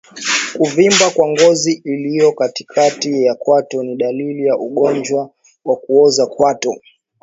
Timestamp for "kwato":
3.35-3.83, 6.27-6.73